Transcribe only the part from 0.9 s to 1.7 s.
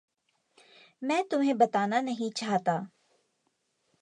मैं तुम्हें